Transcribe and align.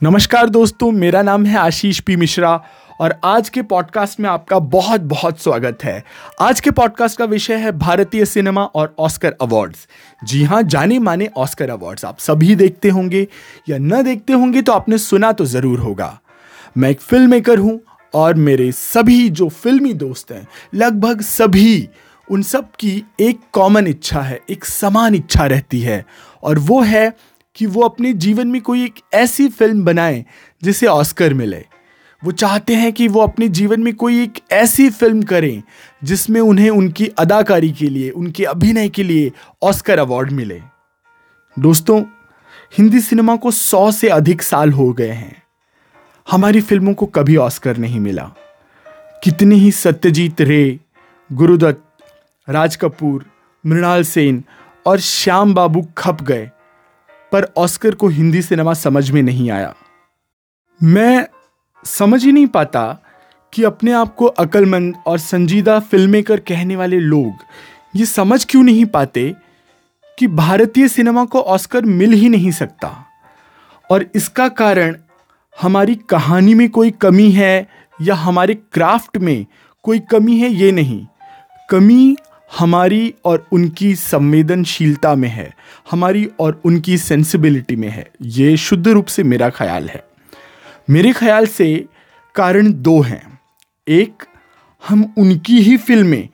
नमस्कार 0.00 0.48
दोस्तों, 0.48 0.90
मेरा 0.92 1.20
नाम 1.22 1.44
है 1.46 1.56
आशीष 1.58 1.98
पी 2.00 2.16
मिश्रा 2.16 2.50
और 3.00 3.14
आज 3.24 3.48
के 3.48 3.62
पॉडकास्ट 3.62 4.20
में 4.20 4.28
आपका 4.30 4.58
बहुत 4.58 5.00
बहुत 5.02 5.40
स्वागत 5.40 5.84
है। 5.84 6.04
आज 6.40 6.60
के 6.60 6.70
पॉडकास्ट 6.70 7.18
का 7.18 7.24
विषय 7.24 7.54
है 7.54 7.72
भारतीय 7.72 8.24
सिनेमा 8.24 8.64
और 8.64 8.94
ऑस्कर 8.98 9.34
अवार्ड्स 9.40 9.86
जी 10.22 10.42
हाँ 10.42 10.62
जाने 10.64 10.98
माने 10.98 11.28
ऑस्कर 11.36 11.70
अवार्ड्स 11.70 12.04
आप 12.04 12.18
सभी 12.18 12.54
देखते 12.54 12.88
होंगे 12.88 13.26
या 13.68 13.78
न 13.78 14.02
देखते 14.02 14.32
होंगे 14.32 14.62
तो 14.62 14.72
आपने 14.72 14.98
सुना 14.98 15.32
तो 15.32 15.44
ज़रूर 15.46 15.78
होगा। 15.78 16.18
मैं 16.76 16.90
एक 16.90 17.00
फ़िल्म 17.00 17.30
मेकर 17.30 17.58
हूँ 17.58 17.78
और 18.14 18.34
मेरे 18.34 18.70
सभी 18.72 19.28
जो 19.30 19.48
फिल्मी 19.48 19.92
दोस्त 19.94 20.30
हैं, 20.32 20.46
लगभग 20.74 21.20
सभी, 21.22 21.88
उन 22.28 22.42
सब 22.42 22.70
की 22.70 23.02
एक 23.20 23.40
कॉमन 23.52 23.86
इच्छा 23.86 24.20
है, 24.20 24.40
एक 24.50 24.64
समान 24.64 25.14
इच्छा 25.14 25.46
रहती 25.46 25.80
है। 25.80 26.04
और 26.42 26.58
वो 26.60 26.80
है 26.82 27.12
कि 27.54 27.66
वो 27.66 27.82
अपने 27.82 28.12
जीवन 28.12 28.48
में 28.48 28.62
कोई 28.62 28.84
एक 28.84 28.94
ऐसी 29.14 29.48
फ़िल्म 29.48 29.84
बनाए 29.84 30.26
जिसे 30.62 30.86
ऑस्कर 30.86 31.34
मिले। 31.34 31.64
वो 32.24 32.32
चाहते 32.32 32.74
हैं 32.74 32.92
कि 32.92 33.08
वो 33.08 33.20
अपने 33.20 33.48
जीवन 33.48 33.80
में 33.80 33.94
कोई 33.94 34.22
एक 34.22 34.32
ऐसी 34.52 34.90
फ़िल्म 34.90 35.22
करें 35.22 35.62
जिसमें 36.04 36.40
उन्हें 36.40 36.70
उनकी 36.70 37.06
अदाकारी 37.06 37.72
के 37.72 37.86
लिए, 37.86 38.10
उनके 38.10 38.44
अभिनय 38.44 38.88
के 38.88 39.02
लिए 39.02 39.32
ऑस्कर 39.62 39.98
अवार्ड 39.98 40.30
मिले। 40.30 40.62
दोस्तों, 41.58 42.04
हिंदी 42.78 43.00
सिनेमा 43.00 43.36
को 43.36 43.50
सौ 43.50 43.92
से 43.92 44.08
अधिक 44.08 44.42
साल 44.42 44.72
हो 44.72 44.92
गए 44.92 45.10
हैं। 45.10 45.42
हमारी 46.30 46.60
फ़िल्मों 46.60 46.94
को 46.94 47.06
कभी 47.06 47.36
ऑस्कर 47.36 47.76
नहीं 47.76 48.00
मिला। 48.00 48.32
कितने 49.24 49.54
ही 49.54 49.72
सत्यजीत 49.72 50.40
रे, 50.40 50.80
गुरुदत्त, 51.32 51.84
राज 52.48 52.76
कपूर, 52.76 53.26
मृणाल 53.66 54.04
सेन 54.04 54.44
और 54.86 55.00
श्याम 55.00 55.54
बाबू 55.54 55.86
खप 55.98 56.22
गए। 56.22 56.50
पर 57.32 57.46
ऑस्कर 57.56 57.94
को 57.94 58.08
हिंदी 58.08 58.42
सिनेमा 58.42 58.74
समझ 58.74 59.10
में 59.10 59.22
नहीं 59.22 59.50
आया। 59.50 59.74
मैं 60.82 61.26
समझ 61.84 62.24
ही 62.24 62.32
नहीं 62.32 62.46
पाता 62.46 62.98
कि 63.52 63.64
अपने 63.64 63.92
आप 63.92 64.14
को 64.14 64.26
अकलमंद 64.26 64.96
और 65.06 65.18
संजीदा 65.18 65.80
फ़िल्म 65.80 66.10
मेकर 66.10 66.40
कहने 66.40 66.76
वाले 66.76 67.00
लोग 67.00 67.32
ये 67.96 68.06
समझ 68.06 68.44
क्यों 68.44 68.62
नहीं 68.62 68.84
पाते 68.84 69.34
कि 70.18 70.26
भारतीय 70.26 70.88
सिनेमा 70.88 71.24
को 71.24 71.40
ऑस्कर 71.40 71.84
मिल 71.84 72.12
ही 72.12 72.28
नहीं 72.28 72.50
सकता। 72.50 73.04
और 73.90 74.04
इसका 74.14 74.48
कारण 74.48 74.96
हमारी 75.62 75.94
कहानी 75.94 76.54
में 76.54 76.68
कोई 76.70 76.90
कमी 76.90 77.30
है 77.30 77.68
या 78.02 78.14
हमारे 78.14 78.54
क्राफ्ट 78.54 79.18
में 79.18 79.46
कोई 79.82 79.98
कमी 79.98 80.38
है 80.38 80.48
ये 80.48 80.72
नहीं। 80.72 81.06
कमी 81.70 82.16
हमारी 82.56 83.14
और 83.24 83.46
उनकी 83.52 83.94
संवेदनशीलता 83.94 85.14
में 85.14 85.28
है, 85.28 85.54
हमारी 85.90 86.30
और 86.40 86.60
उनकी 86.64 86.98
सेंसिबिलिटी 86.98 87.76
में 87.76 87.88
है। 87.88 88.10
ये 88.22 88.56
शुद्ध 88.56 88.88
रूप 88.88 89.06
से 89.06 89.22
मेरा 89.22 89.50
ख्याल 89.50 89.88
है। 89.88 90.08
मेरे 90.90 91.12
ख्याल 91.12 91.46
से 91.46 91.86
कारण 92.34 92.72
दो 92.72 93.00
हैं। 93.00 93.40
एक, 93.88 94.24
हम 94.88 95.14
उनकी 95.18 95.60
ही 95.60 95.76
फ़िल्में, 95.76 96.28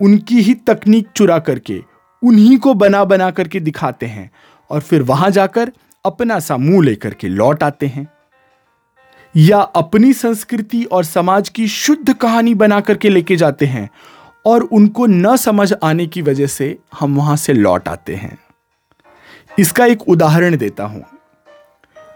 उनकी 0.00 0.40
ही 0.40 0.54
तकनीक 0.54 1.08
चुरा 1.16 1.38
करके, 1.38 1.82
उन्हीं 2.22 2.58
को 2.58 2.74
बना 2.74 3.04
बना 3.04 3.30
करके 3.30 3.60
दिखाते 3.60 4.06
हैं 4.06 4.30
और 4.70 4.80
फिर 4.80 5.02
वहाँ 5.02 5.30
जाकर 5.30 5.72
अपना 6.04 6.38
सा 6.38 6.56
मुँह 6.56 6.84
लेकर 6.84 7.14
के 7.14 7.28
लौट 7.28 7.62
आते 7.62 7.86
हैं। 7.86 8.08
या 9.36 9.58
अपनी 9.58 10.12
संस्कृति 10.12 10.84
और 10.84 11.04
समाज 11.04 11.48
की 11.48 11.68
शुद्ध 11.68 12.14
कहानी 12.14 12.54
बना 12.54 12.80
करके 12.80 13.08
लेके 13.08 13.36
जाते 13.36 13.66
हैं 13.66 13.90
और 14.44 14.62
उनको 14.62 15.06
न 15.06 15.36
समझ 15.36 15.72
आने 15.82 16.06
की 16.06 16.22
वजह 16.22 16.46
से 16.46 16.78
हम 17.00 17.16
वहाँ 17.16 17.36
से 17.36 17.52
लौट 17.52 17.88
आते 17.88 18.14
हैं। 18.14 18.38
इसका 19.58 19.86
एक 19.86 20.08
उदाहरण 20.08 20.56
देता 20.56 20.84
हूँ। 20.84 21.04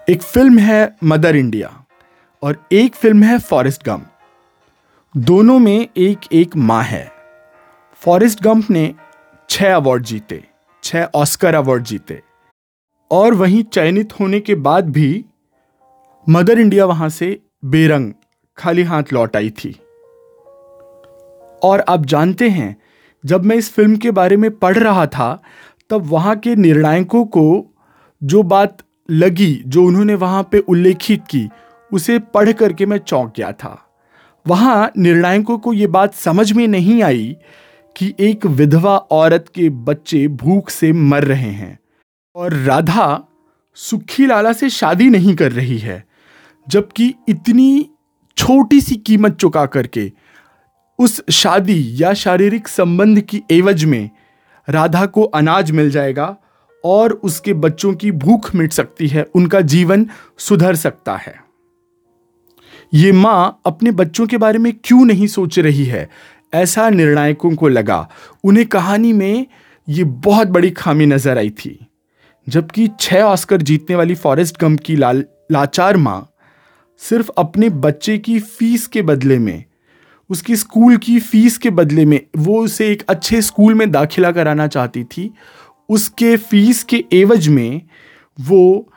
एक 0.09 0.23
फ़िल्म 0.23 0.59
है 0.59 0.97
मदर 1.05 1.37
इंडिया 1.37 1.85
और 2.43 2.67
एक 2.73 2.95
फ़िल्म 2.95 3.23
है 3.23 3.39
फॉरेस्ट 3.39 3.85
गम 3.85 4.03
दोनों 5.17 5.59
में 5.59 5.89
एक 5.97 6.19
एक 6.33 6.57
माँ 6.57 6.83
है। 6.83 7.11
फॉरेस्ट 8.03 8.43
गंप 8.43 8.71
ने 8.71 8.95
छह 9.51 9.75
अवार्ड 9.75 10.03
जीते, 10.03 10.43
छह 10.83 11.05
ऑस्कर 11.15 11.55
अवार्ड 11.55 11.83
जीते। 11.83 12.23
और 13.11 13.35
वहीं 13.35 13.63
चयनित 13.65 14.13
होने 14.21 14.41
के 14.41 14.55
बाद 14.55 14.89
भी 14.91 15.25
मदर 16.27 16.59
इंडिया 16.59 16.85
वहाँ 16.85 17.09
से 17.09 17.39
बेरंग, 17.65 18.13
खाली 18.59 18.83
हाथ 18.83 19.13
लौट 19.13 19.37
आई 19.37 19.51
थी। 19.51 19.77
और 21.63 21.85
आप 21.89 22.07
जानते 22.07 22.49
हैं, 22.49 22.77
जब 23.25 23.45
मैं 23.45 23.57
इस 23.57 23.73
फ़िल्म 23.73 23.97
के 23.97 24.11
बारे 24.11 24.37
में 24.37 24.51
पढ़ 24.51 24.79
रहा 24.79 25.07
था, 25.07 25.43
तब 25.91 26.07
वहाँ 26.07 26.37
के 26.37 26.55
निर्णायकों 26.57 27.25
को 27.27 27.75
जो 28.23 28.43
बात 28.43 28.79
लगी, 29.09 29.55
जो 29.67 29.85
उन्होंने 29.85 30.15
वहाँ 30.15 30.43
पे 30.53 30.59
उल्लेखित 30.59 31.25
की, 31.31 31.49
उसे 31.93 32.19
पढ़ 32.19 32.53
करके 32.53 32.87
मैं 32.87 32.99
चौंक 32.99 33.33
गया 33.37 33.53
था। 33.53 33.81
वहाँ 34.47 34.91
निर्णायकों 34.99 35.59
को 35.59 35.73
ये 35.73 35.87
बात 35.87 36.15
समझ 36.15 36.53
में 36.53 36.67
नहीं 36.69 37.03
आई 37.03 37.37
कि 37.97 38.13
एक 38.21 38.47
विधवा 38.47 38.97
औरत 38.97 39.45
के 39.55 39.69
बच्चे 39.71 40.27
भूख 40.29 40.71
से 40.71 40.93
मर 40.93 41.25
रहे 41.25 41.51
हैं 41.51 41.79
और 42.37 42.53
राधा 42.55 43.27
सुखी 43.77 44.27
लाला 44.27 44.53
से 44.53 44.71
शादी 44.71 45.09
नहीं 45.11 45.35
कर 45.37 45.53
रही 45.53 45.79
है, 45.79 46.05
जबकि 46.67 47.15
इतनी 47.29 47.89
छोटी 48.37 48.81
सी 48.81 48.97
कीमत 48.97 49.37
चुका 49.37 49.65
करके 49.67 50.11
उस 51.05 51.23
शादी 51.31 51.97
या 52.03 52.15
शारीरिक 52.15 52.69
संबंध 52.69 53.21
की 53.21 53.43
एवज 53.51 53.85
में 53.85 54.11
राधा 54.69 55.07
को 55.07 55.23
अनाज 55.23 55.71
मिल 55.71 55.91
जाएगा 55.91 56.37
और 56.85 57.13
उसके 57.13 57.53
बच्चों 57.53 57.95
की 57.95 58.11
भूख 58.11 58.55
मिट 58.55 58.73
सकती 58.73 59.09
है, 59.09 59.23
उनका 59.35 59.61
जीवन 59.61 60.11
सुधर 60.39 60.75
सकता 60.75 61.17
है। 61.17 61.35
ये 62.95 63.13
माँ 63.13 63.61
अपने 63.67 63.91
बच्चों 63.91 64.27
के 64.27 64.37
बारे 64.37 64.59
में 64.59 64.73
क्यों 64.85 65.05
नहीं 65.05 65.27
सोच 65.27 65.59
रही 65.59 65.85
है? 65.85 66.09
ऐसा 66.55 66.89
निर्णायकों 66.91 67.55
को 67.55 67.69
लगा। 67.69 68.11
उन्हें 68.45 68.67
कहानी 68.67 69.13
में 69.13 69.47
ये 69.89 70.05
बहुत 70.05 70.49
बड़ी 70.49 70.71
खामी 70.71 71.07
नज़र 71.07 71.39
आई 71.39 71.51
थी। 71.51 71.87
जबकि 72.49 72.89
छह 73.01 73.21
ऑस्कर 73.21 73.63
जीतने 73.63 73.97
वाली 73.97 74.15
फॉरेस्ट 74.15 74.61
गम 74.61 74.77
की 74.77 74.97
लाल, 74.97 75.25
लाचार 75.53 75.97
माँ 75.97 76.31
सिर्फ़ 76.99 77.31
अपने 77.39 77.69
बच्चे 77.69 78.19
की 78.19 78.41
फ़ीस 78.41 78.87
के 78.87 79.03
बदले 79.03 79.39
में 79.39 79.65
उसकी 80.31 80.57
स्कूल 80.57 80.97
की 80.97 81.19
फ़ीस 81.21 81.59
के 81.59 81.71
बदले 81.71 82.05
में, 82.05 82.21
वो 82.37 82.65
उसे 82.65 82.91
एक 82.93 83.03
अच्छे 83.09 83.43
स्कूल 83.43 83.75
में 83.75 83.91
दाखिला 83.91 84.33
कराना 84.33 84.67
चाहती 84.67 85.05
थी, 85.05 85.31
उसके 85.89 86.37
फ़ीस 86.37 86.85
के 86.85 87.05
एवज 87.13 87.49
में 87.49 87.81
वो 88.41 88.91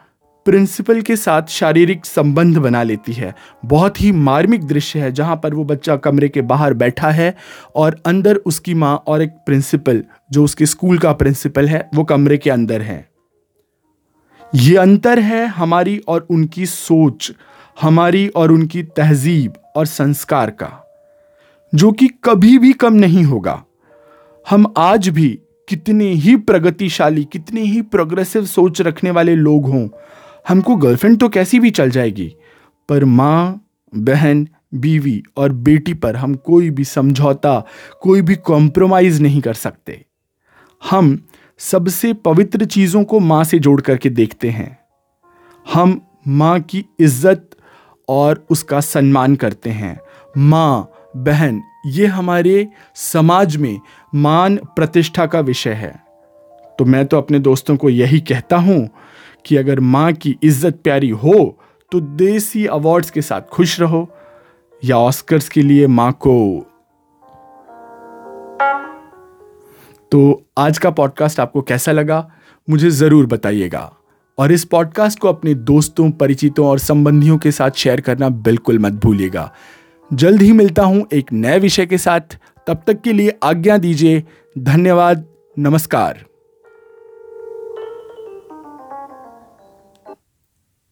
प्रिंसिपल 0.46 1.02
के 1.02 1.16
साथ 1.16 1.44
शारीरिक 1.44 2.06
संबंध 2.06 2.58
बना 2.58 2.84
लेती 2.84 3.14
है। 3.14 3.34
बहुत 3.66 4.02
ही 4.02 4.12
मार्मिक 4.12 4.64
दृश्य 4.64 5.00
है, 5.00 5.12
जहाँ 5.12 5.36
पर 5.36 5.54
वो 5.54 5.64
बच्चा 5.64 5.96
कमरे 5.96 6.30
के 6.30 6.42
बाहर 6.42 6.74
बैठा 6.74 7.10
है 7.10 7.36
और 7.76 8.02
अंदर 8.06 8.36
उसकी 8.36 8.74
माँ 8.74 9.04
और 9.08 9.22
एक 9.22 9.30
प्रिंसिपल, 9.30 10.04
जो 10.32 10.44
उसके 10.44 10.66
स्कूल 10.66 10.98
का 10.98 11.14
प्रिंसिपल 11.14 11.68
है, 11.68 11.90
वो 11.96 12.04
कमरे 12.04 12.38
के 12.38 12.50
अंदर 12.50 12.82
है। 12.82 13.10
ये 14.56 14.78
अंतर 14.78 15.20
है 15.20 15.46
हमारी 15.48 15.98
और 16.08 16.28
उनकी 16.30 16.66
सोच, 16.66 17.32
हमारी 17.82 18.28
और 18.28 18.52
उनकी 18.52 18.84
तहजीब 18.84 19.54
और 19.76 19.86
संस्कार 19.86 20.50
का। 20.50 20.87
जो 21.74 21.92
कि 21.92 22.08
कभी 22.24 22.58
भी 22.58 22.72
कम 22.74 22.94
नहीं 22.94 23.24
होगा। 23.24 23.64
हम 24.46 24.74
आज 24.78 25.10
भी 25.10 25.28
कितने 25.68 26.06
ही 26.06 26.36
प्रगतिशाली, 26.38 27.24
कितने 27.24 27.62
ही 27.62 27.82
प्रोग्रेसिव 27.84 28.46
सोच 28.46 28.82
रखने 28.82 29.12
वाले 29.12 29.36
लोग 29.36 29.66
हों, 29.66 29.88
हमको 30.48 30.76
गर्लफ्रेंड 30.76 31.20
तो 31.20 31.30
कैसी 31.30 31.60
भी 31.60 31.72
चल 31.72 31.90
जाएगी, 31.90 32.34
पर 32.90 33.06
माँ, 33.06 33.62
बहन, 33.94 34.48
बीवी 34.76 35.22
और 35.38 35.52
बेटी 35.52 35.94
पर 35.94 36.16
हम 36.16 36.36
कोई 36.36 36.70
भी 36.70 36.84
समझौता, 36.84 37.60
कोई 38.02 38.22
भी 38.22 38.36
कॉम्प्रोमाइज़ 38.36 39.22
नहीं 39.22 39.42
कर 39.42 39.54
सकते। 39.56 40.04
हम 40.82 41.18
सबसे 41.62 42.14
पवित्र 42.16 42.66
चीज़ों 42.66 43.04
को 43.04 43.20
माँ 43.20 43.44
से 43.44 43.60
जोड़ 43.60 43.80
करके 43.82 44.10
देखते 44.10 44.50
हैं। 44.50 44.78
हम 45.66 46.02
माँ 46.28 46.60
की 46.62 46.84
इज़्ज़त 47.00 47.50
और 48.08 48.46
उसका 48.50 48.80
सम्मान 48.82 49.36
करते 49.36 49.70
हैं। 49.70 50.00
माँ 50.38 50.92
बहन, 51.20 51.62
ये 51.88 52.06
हमारे 52.08 52.68
समाज 52.96 53.56
में 53.58 53.80
मान 54.14 54.56
प्रतिष्ठा 54.76 55.26
का 55.26 55.40
विषय 55.42 55.74
है। 55.74 55.94
तो 56.80 56.86
मैं 56.86 57.06
तो 57.06 57.18
अपने 57.18 57.40
दोस्तों 57.40 57.76
को 57.78 57.90
यही 57.90 58.20
कहता 58.22 58.58
हूँ 58.58 58.90
कि 59.46 59.56
अगर 59.58 59.80
माँ 59.80 60.12
की 60.14 60.38
इज़्ज़त 60.44 60.80
प्यारी 60.84 61.10
हो 61.10 61.58
तो 61.92 62.00
देसी 62.00 62.66
अवार्ड्स 62.68 63.12
के 63.12 63.22
साथ 63.22 63.42
खुश 63.50 63.80
रहो, 63.80 64.08
या 64.84 64.98
ऑस्कर्स 64.98 65.48
के 65.50 65.62
लिए 65.62 65.88
माँ 65.90 66.12
को। 66.22 66.66
तो 70.12 70.44
आज 70.58 70.78
का 70.78 70.90
पॉडकास्ट 70.92 71.40
आपको 71.40 71.62
कैसा 71.62 71.92
लगा, 71.92 72.28
मुझे 72.68 72.90
ज़रूर 72.92 73.26
बताइएगा। 73.26 73.92
और 74.38 74.52
इस 74.52 74.64
पॉडकास्ट 74.66 75.20
को 75.20 75.28
अपने 75.28 75.54
दोस्तों, 75.54 76.10
परिचितों 76.12 76.68
और 76.68 76.80
संबंधियों 76.80 77.38
के 77.38 77.52
साथ 77.52 77.72
शेयर 77.76 78.02
करना 78.02 78.30
बिल्कुल 78.30 78.80
मत 78.80 78.94
भूलिएगा। 79.04 79.52
जल्द 80.14 80.42
ही 80.42 80.52
मिलता 80.52 80.84
हूँ 80.84 81.08
एक 81.14 81.34
नए 81.34 81.60
विषय 81.60 81.86
के 81.86 81.98
साथ। 81.98 82.20
तब 82.68 82.84
तक 82.88 83.02
के 83.02 83.14
लिए 83.14 83.34
आज्ञा 83.44 83.78
दीजिए। 83.78 84.24
धन्यवाद। 84.58 85.26
नमस्कार। 85.60 86.26